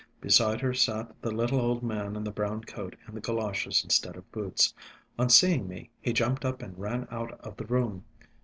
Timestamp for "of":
4.15-4.31, 7.41-7.55